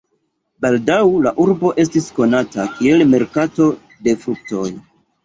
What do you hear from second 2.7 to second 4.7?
kiel merkato de fruktoj.